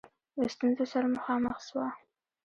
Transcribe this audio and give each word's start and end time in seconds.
له 0.39 0.45
ستونزو 0.53 0.83
سره 0.93 1.07
مخامخ 1.15 1.57
سوه. 1.67 1.87